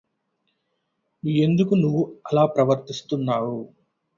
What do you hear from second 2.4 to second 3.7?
ప్రవర్తిస్తున్నావు?